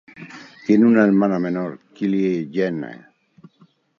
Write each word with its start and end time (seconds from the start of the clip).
Tiene 0.65 0.87
una 0.87 1.03
hermana 1.03 1.37
menor, 1.37 1.79
Kylie 1.93 2.49
Jenner. 2.51 3.05